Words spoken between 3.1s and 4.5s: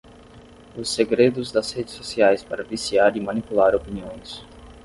e manipular opiniões